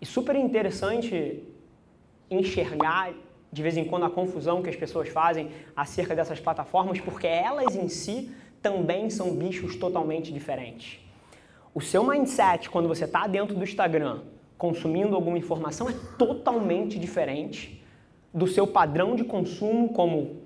E 0.00 0.06
super 0.06 0.34
interessante 0.34 1.44
enxergar 2.30 3.12
de 3.52 3.62
vez 3.62 3.76
em 3.76 3.84
quando 3.84 4.04
a 4.04 4.10
confusão 4.10 4.62
que 4.62 4.70
as 4.70 4.76
pessoas 4.76 5.08
fazem 5.08 5.50
acerca 5.76 6.14
dessas 6.14 6.40
plataformas, 6.40 7.00
porque 7.00 7.26
elas 7.26 7.74
em 7.74 7.88
si 7.88 8.30
também 8.62 9.10
são 9.10 9.34
bichos 9.34 9.76
totalmente 9.76 10.32
diferentes. 10.32 11.00
O 11.74 11.80
seu 11.80 12.04
mindset 12.04 12.70
quando 12.70 12.88
você 12.88 13.04
está 13.04 13.26
dentro 13.26 13.54
do 13.54 13.62
Instagram 13.62 14.20
consumindo 14.56 15.16
alguma 15.16 15.38
informação 15.38 15.88
é 15.88 15.94
totalmente 16.18 16.98
diferente 16.98 17.82
do 18.32 18.46
seu 18.46 18.66
padrão 18.66 19.16
de 19.16 19.24
consumo 19.24 19.88
como 19.90 20.42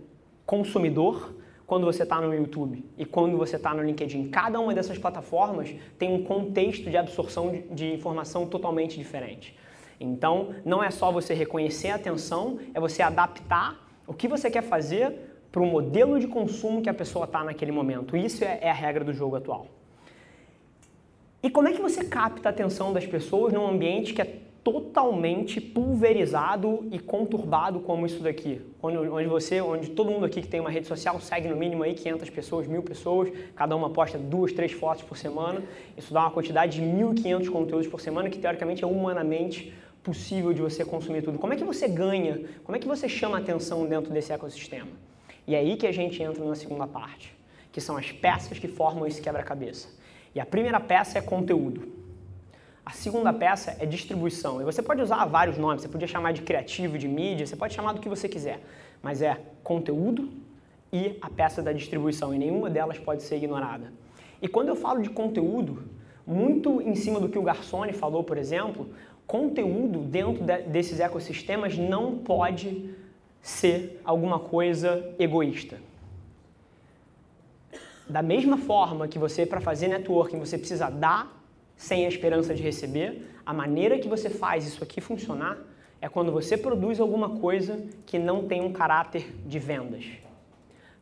consumidor 0.47 1.34
quando 1.66 1.85
você 1.85 2.02
está 2.02 2.21
no 2.21 2.35
YouTube 2.35 2.85
e 2.97 3.04
quando 3.04 3.37
você 3.37 3.56
está 3.56 3.73
no 3.73 3.83
LinkedIn. 3.83 4.28
Cada 4.28 4.61
uma 4.61 4.75
dessas 4.75 4.99
plataformas 4.99 5.75
tem 5.99 6.12
um 6.12 6.23
contexto 6.23 6.90
de 6.90 6.97
absorção 6.97 7.62
de 7.71 7.92
informação 7.92 8.47
totalmente 8.47 8.97
diferente. 8.97 9.56
Então, 9.99 10.54
não 10.64 10.83
é 10.83 10.90
só 10.90 11.11
você 11.11 11.35
reconhecer 11.35 11.88
a 11.88 11.94
atenção, 11.94 12.59
é 12.75 12.80
você 12.80 13.02
adaptar 13.02 13.78
o 14.06 14.12
que 14.12 14.28
você 14.28 14.50
quer 14.50 14.62
fazer 14.62 15.35
para 15.50 15.62
o 15.62 15.66
modelo 15.66 16.18
de 16.18 16.26
consumo 16.26 16.83
que 16.83 16.90
a 16.90 16.94
pessoa 16.94 17.25
está 17.25 17.44
naquele 17.44 17.73
momento. 17.73 18.16
Isso 18.16 18.44
é, 18.44 18.59
é 18.61 18.71
a 18.71 18.75
regra 18.75 19.04
do 19.04 19.12
jogo 19.12 19.37
atual. 19.37 19.66
E 21.42 21.50
como 21.50 21.68
é 21.68 21.73
que 21.73 21.80
você 21.80 22.04
capta 22.04 22.49
a 22.49 22.50
atenção 22.50 22.92
das 22.92 23.06
pessoas 23.06 23.52
num 23.52 23.66
ambiente 23.66 24.12
que 24.12 24.23
é 24.23 24.38
totalmente 24.64 25.61
pulverizado 25.61 26.88
e 26.90 26.99
conturbado 26.99 27.80
como 27.80 28.06
isso 28.06 28.23
daqui, 28.23 28.62
onde, 28.83 28.97
onde, 28.97 29.28
você, 29.28 29.61
onde 29.61 29.90
todo 29.90 30.11
mundo 30.11 30.25
aqui 30.25 30.40
que 30.40 30.49
tem 30.49 30.59
uma 30.59 30.71
rede 30.71 30.87
social 30.87 31.21
segue 31.21 31.47
no 31.49 31.54
mínimo 31.54 31.83
aí 31.83 31.92
500 31.92 32.30
pessoas, 32.30 32.66
mil 32.66 32.83
pessoas, 32.83 33.30
cada 33.54 33.76
uma 33.76 33.90
posta 33.90 34.16
duas, 34.16 34.52
três 34.52 34.73
fotos 34.73 35.04
por 35.04 35.18
semana, 35.18 35.62
isso 35.99 36.14
dá 36.14 36.23
uma 36.23 36.30
quantidade 36.30 36.80
de 36.80 36.83
1.500 36.83 37.50
conteúdos 37.50 37.87
por 37.87 38.00
semana 38.00 38.30
que 38.30 38.38
teoricamente 38.38 38.83
é 38.83 38.87
humanamente 38.87 39.75
possível 40.02 40.54
de 40.54 40.62
você 40.62 40.83
consumir 40.83 41.23
tudo. 41.23 41.38
Como 41.38 41.52
é 41.52 41.56
que 41.56 41.64
você 41.64 41.87
ganha? 41.87 42.40
Como 42.64 42.75
é 42.75 42.78
que 42.78 42.88
você 42.88 43.06
chama 43.06 43.37
atenção 43.37 43.87
dentro 43.87 44.12
desse 44.12 44.33
ecossistema? 44.33 44.90
E 45.47 45.54
é 45.54 45.59
aí 45.59 45.76
que 45.76 45.87
a 45.87 45.92
gente 45.92 46.23
entra 46.23 46.42
na 46.42 46.54
segunda 46.54 46.87
parte, 46.87 47.37
que 47.71 47.83
são 47.83 47.99
as 47.99 48.11
peças 48.11 48.59
que 48.59 48.66
formam 48.66 49.06
esse 49.06 49.21
quebra-cabeça. 49.21 49.88
E 50.35 50.40
a 50.40 50.47
primeira 50.47 50.80
peça 50.80 51.18
é 51.18 51.21
conteúdo. 51.21 52.04
A 52.85 52.91
segunda 52.91 53.33
peça 53.33 53.76
é 53.79 53.87
distribuição. 53.87 54.61
E 54.61 54.64
você 54.64 54.83
pode 54.83 55.00
usar 55.00 55.25
vários 55.25 55.57
nomes, 55.57 55.83
você 55.83 55.88
podia 55.88 56.07
chamar 56.07 56.33
de 56.33 56.43
criativo, 56.43 56.99
de 56.99 57.09
mídia, 57.09 57.47
você 57.47 57.57
pode 57.57 57.75
chamar 57.75 57.95
do 57.95 58.00
que 58.00 58.09
você 58.09 58.29
quiser. 58.29 58.61
Mas 59.03 59.23
é 59.23 59.41
conteúdo 59.62 60.29
e 60.93 61.17
a 61.21 61.31
peça 61.31 61.62
da 61.62 61.73
distribuição, 61.73 62.33
e 62.35 62.38
nenhuma 62.38 62.71
delas 62.71 62.99
pode 62.99 63.23
ser 63.23 63.37
ignorada. 63.37 63.93
E 64.41 64.47
quando 64.47 64.69
eu 64.69 64.76
falo 64.76 65.03
de 65.03 65.11
conteúdo, 65.11 65.85
muito 66.26 66.81
em 66.83 66.95
cima 66.95 67.19
do 67.19 67.29
que 67.29 67.38
o 67.38 67.43
Garçone 67.43 67.93
falou, 67.93 68.23
por 68.23 68.38
exemplo, 68.38 68.88
conteúdo 69.26 70.00
dentro 70.00 70.45
de, 70.45 70.59
desses 70.62 71.00
ecossistemas 71.00 71.76
não 71.76 72.19
pode 72.19 72.95
ser 73.43 74.00
alguma 74.05 74.38
coisa 74.38 75.14
egoísta. 75.19 75.79
Da 78.09 78.23
mesma 78.23 78.59
forma 78.59 79.09
que 79.09 79.19
você, 79.19 79.47
para 79.47 79.61
fazer 79.61 79.88
networking, 79.88 80.38
você 80.38 80.59
precisa 80.59 80.91
dar 80.91 81.44
sem 81.76 82.07
a 82.07 82.09
esperança 82.09 82.54
de 82.54 82.62
receber, 82.62 83.26
a 83.45 83.52
maneira 83.52 83.99
que 83.99 84.09
você 84.09 84.31
faz 84.31 84.66
isso 84.66 84.83
aqui 84.83 85.00
funcionar 85.00 85.59
é 86.00 86.09
quando 86.09 86.31
você 86.31 86.57
produz 86.57 87.00
alguma 87.00 87.31
coisa 87.38 87.83
que 88.07 88.19
não 88.19 88.47
tem 88.47 88.61
um 88.62 88.73
caráter 88.73 89.35
de 89.47 89.59
vendas. 89.59 90.04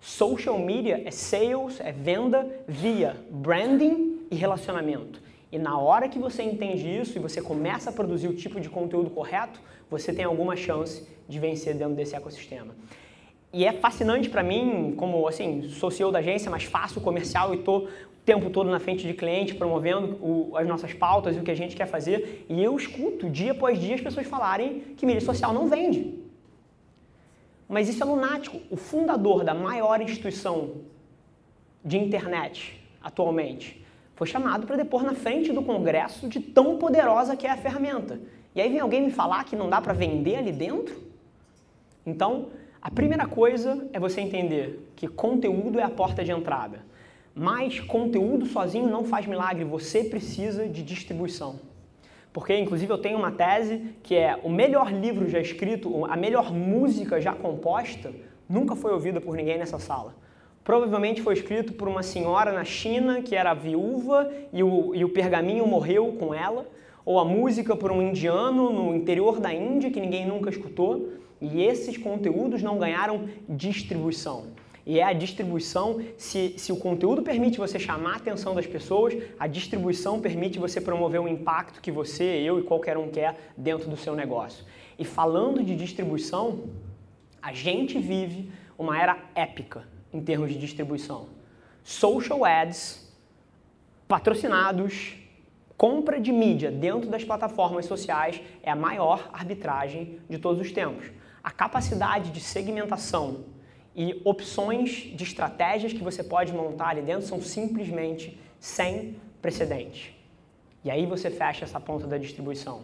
Social 0.00 0.58
media 0.58 1.02
é 1.04 1.10
sales, 1.10 1.80
é 1.80 1.92
venda 1.92 2.48
via 2.66 3.16
branding 3.30 4.20
e 4.30 4.34
relacionamento. 4.34 5.22
E 5.52 5.58
na 5.58 5.78
hora 5.78 6.08
que 6.08 6.18
você 6.18 6.42
entende 6.42 6.88
isso 6.88 7.18
e 7.18 7.20
você 7.20 7.40
começa 7.40 7.90
a 7.90 7.92
produzir 7.92 8.26
o 8.26 8.34
tipo 8.34 8.60
de 8.60 8.68
conteúdo 8.68 9.10
correto, 9.10 9.60
você 9.90 10.12
tem 10.12 10.24
alguma 10.24 10.56
chance 10.56 11.06
de 11.28 11.38
vencer 11.38 11.74
dentro 11.74 11.94
desse 11.94 12.16
ecossistema. 12.16 12.74
E 13.52 13.64
é 13.66 13.72
fascinante 13.72 14.30
para 14.30 14.42
mim, 14.42 14.94
como 14.96 15.28
assim, 15.28 15.68
sou 15.68 15.90
CEO 15.90 16.10
da 16.10 16.20
agência, 16.20 16.50
mas 16.50 16.64
faço 16.64 17.00
comercial 17.00 17.52
e 17.52 17.58
estou 17.58 17.88
tempo 18.24 18.50
todo 18.50 18.70
na 18.70 18.78
frente 18.78 19.06
de 19.06 19.12
cliente, 19.14 19.54
promovendo 19.54 20.16
o, 20.20 20.56
as 20.56 20.66
nossas 20.66 20.94
pautas 20.94 21.36
e 21.36 21.40
o 21.40 21.42
que 21.42 21.50
a 21.50 21.56
gente 21.56 21.74
quer 21.74 21.86
fazer, 21.86 22.46
e 22.48 22.62
eu 22.62 22.76
escuto 22.76 23.28
dia 23.28 23.52
após 23.52 23.78
dia 23.78 23.96
as 23.96 24.00
pessoas 24.00 24.26
falarem 24.26 24.80
que 24.96 25.04
mídia 25.04 25.20
social 25.20 25.52
não 25.52 25.68
vende. 25.68 26.22
Mas 27.68 27.88
isso 27.88 28.02
é 28.02 28.06
lunático. 28.06 28.60
O 28.70 28.76
fundador 28.76 29.44
da 29.44 29.54
maior 29.54 30.00
instituição 30.00 30.82
de 31.84 31.98
internet 31.98 32.80
atualmente 33.02 33.84
foi 34.14 34.26
chamado 34.26 34.66
para 34.66 34.76
depor 34.76 35.02
na 35.02 35.14
frente 35.14 35.52
do 35.52 35.62
Congresso 35.62 36.28
de 36.28 36.38
tão 36.38 36.78
poderosa 36.78 37.36
que 37.36 37.46
é 37.46 37.50
a 37.50 37.56
ferramenta. 37.56 38.20
E 38.54 38.60
aí 38.60 38.68
vem 38.68 38.78
alguém 38.78 39.02
me 39.02 39.10
falar 39.10 39.44
que 39.44 39.56
não 39.56 39.68
dá 39.68 39.80
para 39.80 39.92
vender 39.92 40.36
ali 40.36 40.52
dentro? 40.52 40.94
Então, 42.06 42.50
a 42.82 42.90
primeira 42.90 43.26
coisa 43.26 43.86
é 43.92 44.00
você 44.00 44.20
entender 44.20 44.90
que 44.96 45.06
conteúdo 45.06 45.78
é 45.78 45.84
a 45.84 45.88
porta 45.88 46.24
de 46.24 46.32
entrada. 46.32 46.80
Mas 47.32 47.78
conteúdo 47.78 48.44
sozinho 48.44 48.90
não 48.90 49.04
faz 49.04 49.24
milagre, 49.24 49.64
você 49.64 50.02
precisa 50.02 50.66
de 50.66 50.82
distribuição. 50.82 51.60
Porque, 52.32 52.56
inclusive, 52.56 52.92
eu 52.92 52.98
tenho 52.98 53.18
uma 53.18 53.30
tese 53.30 53.94
que 54.02 54.16
é 54.16 54.36
o 54.42 54.50
melhor 54.50 54.92
livro 54.92 55.28
já 55.28 55.38
escrito, 55.38 56.04
a 56.06 56.16
melhor 56.16 56.52
música 56.52 57.20
já 57.20 57.32
composta, 57.32 58.12
nunca 58.48 58.74
foi 58.74 58.92
ouvida 58.92 59.20
por 59.20 59.36
ninguém 59.36 59.58
nessa 59.58 59.78
sala. 59.78 60.16
Provavelmente 60.64 61.22
foi 61.22 61.34
escrito 61.34 61.74
por 61.74 61.86
uma 61.86 62.02
senhora 62.02 62.52
na 62.52 62.64
China 62.64 63.22
que 63.22 63.36
era 63.36 63.54
viúva 63.54 64.28
e 64.52 64.60
o, 64.60 64.92
e 64.92 65.04
o 65.04 65.08
pergaminho 65.08 65.66
morreu 65.68 66.16
com 66.18 66.34
ela, 66.34 66.66
ou 67.04 67.20
a 67.20 67.24
música 67.24 67.76
por 67.76 67.92
um 67.92 68.02
indiano 68.02 68.70
no 68.70 68.92
interior 68.92 69.38
da 69.38 69.54
Índia 69.54 69.90
que 69.90 70.00
ninguém 70.00 70.26
nunca 70.26 70.50
escutou, 70.50 71.21
e 71.42 71.62
esses 71.62 71.98
conteúdos 71.98 72.62
não 72.62 72.78
ganharam 72.78 73.28
distribuição 73.48 74.46
e 74.84 74.98
é 74.98 75.04
a 75.04 75.12
distribuição. 75.12 76.00
Se, 76.16 76.54
se 76.56 76.72
o 76.72 76.76
conteúdo 76.76 77.22
permite 77.22 77.58
você 77.58 77.78
chamar 77.78 78.14
a 78.14 78.16
atenção 78.16 78.54
das 78.54 78.66
pessoas, 78.66 79.14
a 79.38 79.46
distribuição 79.46 80.20
permite 80.20 80.58
você 80.58 80.80
promover 80.80 81.20
o 81.20 81.28
impacto 81.28 81.80
que 81.80 81.90
você, 81.90 82.24
eu 82.24 82.58
e 82.58 82.62
qualquer 82.62 82.96
um 82.96 83.08
quer 83.08 83.52
dentro 83.56 83.88
do 83.88 83.96
seu 83.96 84.14
negócio. 84.14 84.64
E 84.98 85.04
falando 85.04 85.62
de 85.62 85.76
distribuição, 85.76 86.64
a 87.40 87.52
gente 87.52 87.98
vive 87.98 88.50
uma 88.78 89.00
era 89.00 89.18
épica 89.34 89.84
em 90.12 90.20
termos 90.20 90.50
de 90.50 90.58
distribuição. 90.58 91.28
Social 91.82 92.44
ads, 92.44 93.12
patrocinados, 94.06 95.16
compra 95.76 96.20
de 96.20 96.30
mídia 96.30 96.70
dentro 96.70 97.10
das 97.10 97.24
plataformas 97.24 97.86
sociais 97.86 98.40
é 98.62 98.70
a 98.70 98.76
maior 98.76 99.28
arbitragem 99.32 100.20
de 100.28 100.38
todos 100.38 100.60
os 100.60 100.70
tempos. 100.70 101.10
A 101.42 101.50
capacidade 101.50 102.30
de 102.30 102.40
segmentação 102.40 103.44
e 103.94 104.20
opções 104.24 104.90
de 105.14 105.24
estratégias 105.24 105.92
que 105.92 106.02
você 106.02 106.22
pode 106.22 106.52
montar 106.52 106.88
ali 106.88 107.02
dentro 107.02 107.26
são 107.26 107.40
simplesmente 107.40 108.38
sem 108.60 109.16
precedente. 109.40 110.18
E 110.84 110.90
aí 110.90 111.04
você 111.04 111.30
fecha 111.30 111.64
essa 111.64 111.80
ponta 111.80 112.06
da 112.06 112.16
distribuição. 112.16 112.82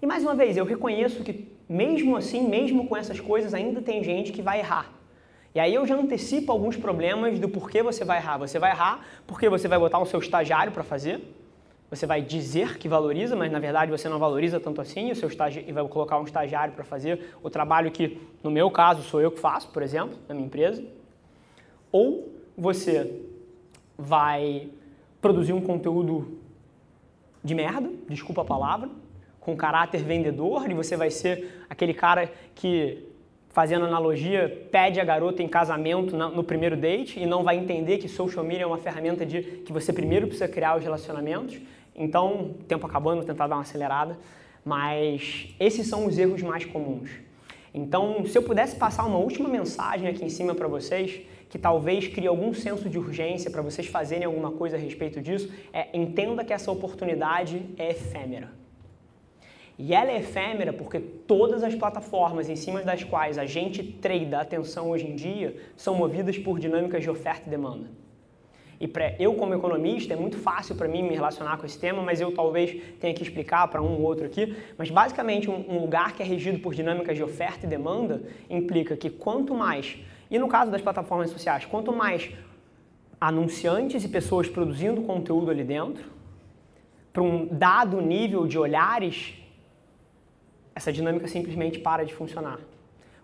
E 0.00 0.06
mais 0.06 0.22
uma 0.22 0.34
vez, 0.34 0.56
eu 0.56 0.64
reconheço 0.64 1.22
que 1.22 1.48
mesmo 1.68 2.16
assim, 2.16 2.48
mesmo 2.48 2.86
com 2.86 2.96
essas 2.96 3.20
coisas, 3.20 3.52
ainda 3.52 3.82
tem 3.82 4.02
gente 4.02 4.32
que 4.32 4.40
vai 4.40 4.60
errar. 4.60 4.92
E 5.54 5.60
aí 5.60 5.74
eu 5.74 5.86
já 5.86 5.96
antecipo 5.96 6.52
alguns 6.52 6.76
problemas 6.76 7.38
do 7.38 7.48
porquê 7.48 7.82
você 7.82 8.04
vai 8.04 8.18
errar. 8.18 8.38
Você 8.38 8.58
vai 8.58 8.70
errar 8.70 9.04
porque 9.26 9.48
você 9.48 9.68
vai 9.68 9.78
botar 9.78 9.98
o 9.98 10.06
seu 10.06 10.20
estagiário 10.20 10.72
para 10.72 10.82
fazer, 10.82 11.20
você 11.90 12.06
vai 12.06 12.20
dizer 12.20 12.78
que 12.78 12.86
valoriza, 12.88 13.34
mas 13.34 13.50
na 13.50 13.58
verdade 13.58 13.90
você 13.90 14.08
não 14.08 14.18
valoriza 14.18 14.60
tanto 14.60 14.80
assim, 14.80 15.10
o 15.10 15.16
seu 15.16 15.28
estagi 15.28 15.64
e 15.66 15.72
vai 15.72 15.86
colocar 15.88 16.18
um 16.18 16.24
estagiário 16.24 16.74
para 16.74 16.84
fazer 16.84 17.34
o 17.42 17.48
trabalho 17.48 17.90
que, 17.90 18.20
no 18.42 18.50
meu 18.50 18.70
caso, 18.70 19.02
sou 19.02 19.20
eu 19.20 19.30
que 19.30 19.40
faço, 19.40 19.68
por 19.68 19.82
exemplo, 19.82 20.16
na 20.28 20.34
minha 20.34 20.46
empresa. 20.46 20.84
Ou 21.90 22.30
você 22.56 23.22
vai 23.96 24.68
produzir 25.20 25.52
um 25.52 25.60
conteúdo 25.60 26.38
de 27.42 27.54
merda, 27.54 27.90
desculpa 28.08 28.42
a 28.42 28.44
palavra, 28.44 28.90
com 29.40 29.56
caráter 29.56 30.02
vendedor, 30.02 30.70
e 30.70 30.74
você 30.74 30.96
vai 30.96 31.10
ser 31.10 31.64
aquele 31.70 31.94
cara 31.94 32.30
que, 32.54 33.04
fazendo 33.48 33.86
analogia, 33.86 34.68
pede 34.70 35.00
a 35.00 35.04
garota 35.04 35.42
em 35.42 35.48
casamento 35.48 36.14
no 36.14 36.44
primeiro 36.44 36.76
date 36.76 37.18
e 37.18 37.24
não 37.24 37.42
vai 37.42 37.56
entender 37.56 37.96
que 37.96 38.08
social 38.08 38.44
media 38.44 38.64
é 38.64 38.66
uma 38.66 38.76
ferramenta 38.76 39.24
de 39.24 39.40
que 39.40 39.72
você 39.72 39.90
primeiro 39.92 40.26
precisa 40.26 40.48
criar 40.48 40.76
os 40.76 40.84
relacionamentos. 40.84 41.58
Então, 41.98 42.54
tempo 42.68 42.86
acabando, 42.86 43.16
vou 43.16 43.26
tentar 43.26 43.48
dar 43.48 43.56
uma 43.56 43.62
acelerada, 43.62 44.16
mas 44.64 45.48
esses 45.58 45.88
são 45.88 46.06
os 46.06 46.16
erros 46.16 46.40
mais 46.42 46.64
comuns. 46.64 47.10
Então, 47.74 48.24
se 48.24 48.38
eu 48.38 48.42
pudesse 48.42 48.76
passar 48.76 49.04
uma 49.04 49.18
última 49.18 49.48
mensagem 49.48 50.08
aqui 50.08 50.24
em 50.24 50.28
cima 50.28 50.54
para 50.54 50.68
vocês, 50.68 51.20
que 51.50 51.58
talvez 51.58 52.06
crie 52.06 52.28
algum 52.28 52.54
senso 52.54 52.88
de 52.88 52.98
urgência 52.98 53.50
para 53.50 53.62
vocês 53.62 53.88
fazerem 53.88 54.24
alguma 54.24 54.52
coisa 54.52 54.76
a 54.76 54.78
respeito 54.78 55.20
disso, 55.20 55.52
é 55.72 55.88
entenda 55.92 56.44
que 56.44 56.52
essa 56.52 56.70
oportunidade 56.70 57.62
é 57.76 57.90
efêmera. 57.90 58.52
E 59.76 59.94
ela 59.94 60.10
é 60.10 60.18
efêmera 60.18 60.72
porque 60.72 60.98
todas 60.98 61.62
as 61.62 61.74
plataformas 61.74 62.48
em 62.48 62.56
cima 62.56 62.82
das 62.82 63.04
quais 63.04 63.38
a 63.38 63.46
gente 63.46 63.82
treina 63.82 64.38
a 64.38 64.42
atenção 64.42 64.90
hoje 64.90 65.06
em 65.06 65.14
dia 65.14 65.56
são 65.76 65.94
movidas 65.94 66.38
por 66.38 66.58
dinâmicas 66.58 67.02
de 67.02 67.10
oferta 67.10 67.46
e 67.46 67.50
demanda. 67.50 67.88
E 68.80 68.86
para 68.86 69.14
eu 69.18 69.34
como 69.34 69.54
economista 69.54 70.14
é 70.14 70.16
muito 70.16 70.38
fácil 70.38 70.76
para 70.76 70.86
mim 70.86 71.02
me 71.02 71.14
relacionar 71.14 71.56
com 71.56 71.66
esse 71.66 71.78
tema, 71.78 72.00
mas 72.00 72.20
eu 72.20 72.32
talvez 72.32 72.80
tenha 73.00 73.12
que 73.12 73.22
explicar 73.22 73.66
para 73.68 73.82
um 73.82 73.94
ou 73.94 74.02
outro 74.02 74.24
aqui. 74.24 74.56
Mas 74.76 74.90
basicamente 74.90 75.50
um, 75.50 75.80
lugar 75.80 76.12
que 76.12 76.22
é 76.22 76.26
regido 76.26 76.60
por 76.60 76.74
dinâmicas 76.74 77.16
de 77.16 77.22
oferta 77.22 77.66
e 77.66 77.68
demanda 77.68 78.22
implica 78.48 78.96
que 78.96 79.10
quanto 79.10 79.54
mais 79.54 79.98
e 80.30 80.38
no 80.38 80.46
caso 80.46 80.70
das 80.70 80.82
plataformas 80.82 81.30
sociais, 81.30 81.64
quanto 81.64 81.92
mais 81.92 82.30
anunciantes 83.20 84.04
e 84.04 84.08
pessoas 84.08 84.48
produzindo 84.48 85.02
conteúdo 85.02 85.50
ali 85.50 85.64
dentro, 85.64 86.04
para 87.12 87.22
um 87.22 87.46
dado 87.46 88.00
nível 88.00 88.46
de 88.46 88.58
olhares, 88.58 89.34
essa 90.74 90.92
dinâmica 90.92 91.26
simplesmente 91.26 91.78
para 91.78 92.04
de 92.04 92.14
funcionar. 92.14 92.58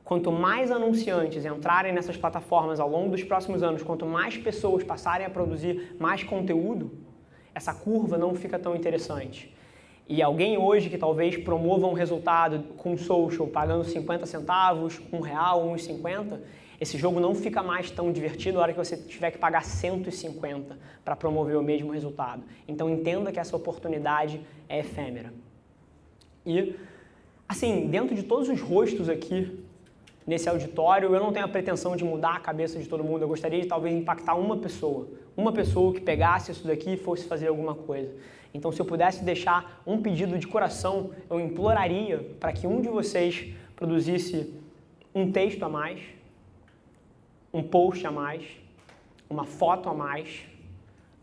Quanto 0.05 0.31
mais 0.31 0.71
anunciantes 0.71 1.47
entrarem 1.47 1.93
nessas 1.93 2.17
plataformas 2.17 2.79
ao 2.79 2.91
longo 2.91 3.11
dos 3.11 3.25
próximos 3.25 3.63
anos, 3.63 3.83
quanto 3.83 4.05
mais 4.05 4.37
pessoas 4.37 4.85
passarem 4.85 5.27
a 5.27 5.31
produzir 5.31 5.97
mais 5.99 6.23
conteúdo, 6.23 6.93
essa 7.55 7.73
curva 7.73 8.19
não 8.19 8.35
fica 8.35 8.59
tão 8.59 8.77
interessante. 8.77 9.55
E 10.07 10.23
alguém 10.23 10.59
hoje 10.59 10.91
que 10.91 10.99
talvez 10.99 11.39
promova 11.39 11.87
um 11.87 11.95
resultado 11.95 12.63
com 12.77 12.95
social 12.99 13.49
pagando 13.49 13.85
50 13.85 14.27
centavos, 14.27 15.01
um 15.11 15.21
real, 15.21 15.67
uns 15.67 15.83
50, 15.85 16.43
esse 16.79 16.99
jogo 16.99 17.19
não 17.19 17.35
fica 17.35 17.63
mais 17.63 17.91
tão 17.91 18.13
divertido 18.13 18.59
na 18.59 18.65
hora 18.65 18.73
que 18.73 18.79
você 18.79 18.99
tiver 18.99 19.31
que 19.31 19.39
pagar 19.39 19.65
150 19.65 20.79
para 21.03 21.17
promover 21.17 21.57
o 21.57 21.63
mesmo 21.63 21.91
resultado. 21.91 22.43
Então 22.69 22.91
entenda 22.91 23.33
que 23.33 23.41
essa 23.41 23.57
oportunidade 23.57 24.39
é 24.69 24.81
efêmera. 24.81 25.33
E, 26.45 26.77
assim, 27.49 27.87
dentro 27.87 28.15
de 28.15 28.25
todos 28.25 28.51
os 28.51 28.61
rostos 28.61 29.09
aqui 29.09 29.65
nesse 30.27 30.49
auditório, 30.49 31.15
eu 31.15 31.21
não 31.21 31.33
tenho 31.33 31.45
a 31.45 31.49
pretensão 31.49 31.95
de 31.97 32.05
mudar 32.05 32.37
a 32.37 32.41
cabeça 32.41 32.79
de 32.79 32.89
todo 32.89 33.05
mundo. 33.05 33.23
Eu 33.23 33.29
gostaria 33.29 33.61
de 33.61 33.67
talvez 33.67 33.95
impactar 33.95 34.35
uma 34.35 34.57
pessoa. 34.57 35.09
Uma 35.37 35.53
pessoa 35.53 35.93
que 35.93 36.01
pegasse 36.01 36.51
isso 36.51 36.67
daqui 36.67 36.95
e 36.95 36.97
fosse 36.97 37.25
fazer 37.25 37.49
alguma 37.49 37.75
coisa. 37.75 38.15
Então, 38.53 38.71
se 38.71 38.81
eu 38.81 38.87
pudesse 38.87 39.25
deixar 39.25 39.83
um 39.87 40.01
pedido 40.01 40.39
de 40.39 40.47
coração, 40.47 41.11
eu 41.29 41.41
imploraria 41.41 42.19
para 42.39 42.53
que 42.53 42.67
um 42.67 42.81
de 42.81 42.89
vocês 42.89 43.53
produzisse 43.75 44.55
um 45.15 45.31
texto 45.31 45.63
a 45.65 45.69
mais, 45.69 46.01
um 47.53 47.63
post 47.63 48.07
a 48.07 48.13
mais, 48.13 48.45
uma 49.29 49.45
foto 49.45 49.89
a 49.89 49.95
mais, 49.95 50.47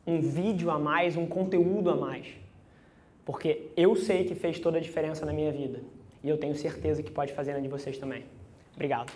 um 0.05 0.19
vídeo 0.19 0.69
a 0.69 0.77
mais, 0.77 1.15
um 1.15 1.25
conteúdo 1.25 1.89
a 1.89 1.95
mais. 1.95 2.27
Porque 3.23 3.67
eu 3.77 3.95
sei 3.95 4.25
que 4.25 4.35
fez 4.35 4.59
toda 4.59 4.77
a 4.77 4.81
diferença 4.81 5.25
na 5.25 5.31
minha 5.31 5.51
vida. 5.51 5.79
E 6.23 6.29
eu 6.29 6.37
tenho 6.37 6.55
certeza 6.55 7.01
que 7.01 7.11
pode 7.11 7.31
fazer 7.33 7.53
na 7.53 7.59
de 7.59 7.67
vocês 7.67 7.97
também. 7.97 8.23
Obrigado. 8.75 9.11